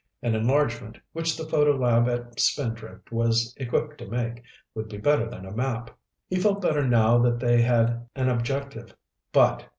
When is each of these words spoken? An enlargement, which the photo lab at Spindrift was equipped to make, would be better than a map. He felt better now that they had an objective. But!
An 0.23 0.33
enlargement, 0.33 0.97
which 1.13 1.37
the 1.37 1.45
photo 1.45 1.73
lab 1.75 2.09
at 2.09 2.39
Spindrift 2.39 3.11
was 3.11 3.53
equipped 3.57 3.99
to 3.99 4.07
make, 4.07 4.41
would 4.73 4.89
be 4.89 4.97
better 4.97 5.29
than 5.29 5.45
a 5.45 5.51
map. 5.55 5.95
He 6.27 6.37
felt 6.37 6.59
better 6.59 6.87
now 6.87 7.19
that 7.19 7.39
they 7.39 7.61
had 7.61 8.07
an 8.15 8.27
objective. 8.27 8.95
But! 9.31 9.67